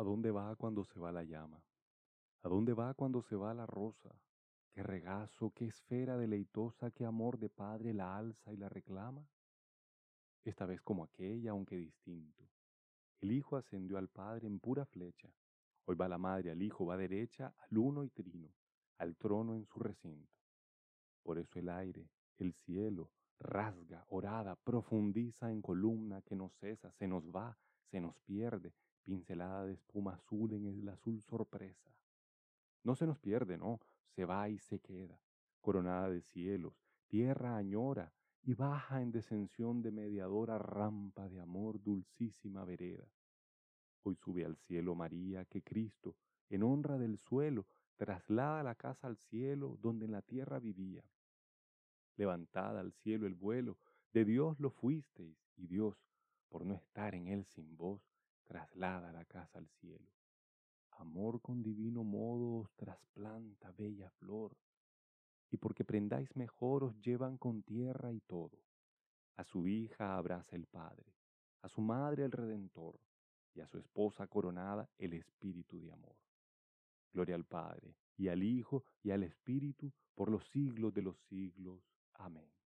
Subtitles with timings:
[0.00, 1.62] ¿A dónde va cuando se va la llama?
[2.42, 4.18] ¿A dónde va cuando se va la rosa?
[4.72, 9.28] ¿Qué regazo, qué esfera deleitosa, qué amor de padre la alza y la reclama?
[10.42, 12.48] Esta vez como aquella, aunque distinto.
[13.20, 15.28] El hijo ascendió al padre en pura flecha.
[15.84, 18.54] Hoy va la madre al hijo, va derecha al uno y trino,
[18.96, 20.32] al trono en su recinto.
[21.22, 22.08] Por eso el aire,
[22.38, 23.10] el cielo,
[23.40, 27.58] rasga, orada, profundiza en columna que no cesa, se nos va,
[27.90, 31.90] se nos pierde, pincelada de espuma azul en el azul sorpresa.
[32.84, 33.80] No se nos pierde, no,
[34.14, 35.20] se va y se queda,
[35.60, 36.74] coronada de cielos,
[37.08, 38.12] tierra añora
[38.42, 43.10] y baja en descensión de mediadora rampa de amor dulcísima vereda.
[44.02, 46.16] Hoy sube al cielo María que Cristo,
[46.48, 51.04] en honra del suelo, traslada la casa al cielo donde en la tierra vivía.
[52.20, 53.78] Levantada al cielo el vuelo,
[54.12, 55.96] de Dios lo fuisteis, y Dios,
[56.50, 58.02] por no estar en él sin vos,
[58.44, 60.12] traslada la casa al cielo.
[60.98, 64.54] Amor con divino modo os trasplanta bella flor,
[65.50, 68.58] y porque prendáis mejor os llevan con tierra y todo.
[69.36, 71.14] A su hija abraza el Padre,
[71.62, 73.00] a su madre el Redentor,
[73.54, 76.18] y a su esposa coronada el Espíritu de amor.
[77.14, 81.80] Gloria al Padre, y al Hijo, y al Espíritu, por los siglos de los siglos.
[82.20, 82.59] Amém.